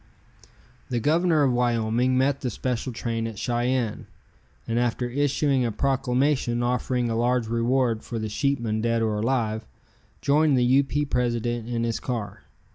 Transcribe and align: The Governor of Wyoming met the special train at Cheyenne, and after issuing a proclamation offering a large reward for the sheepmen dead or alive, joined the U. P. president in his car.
The 0.89 0.99
Governor 0.99 1.43
of 1.43 1.53
Wyoming 1.53 2.17
met 2.17 2.41
the 2.41 2.49
special 2.49 2.91
train 2.91 3.27
at 3.27 3.37
Cheyenne, 3.37 4.07
and 4.67 4.79
after 4.79 5.07
issuing 5.07 5.63
a 5.63 5.71
proclamation 5.71 6.63
offering 6.63 7.07
a 7.11 7.15
large 7.15 7.45
reward 7.45 8.01
for 8.01 8.17
the 8.17 8.27
sheepmen 8.27 8.81
dead 8.81 9.03
or 9.03 9.19
alive, 9.19 9.63
joined 10.19 10.57
the 10.57 10.65
U. 10.65 10.83
P. 10.83 11.05
president 11.05 11.69
in 11.69 11.83
his 11.83 11.99
car. 11.99 12.41